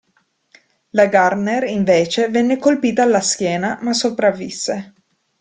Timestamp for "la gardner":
0.93-1.65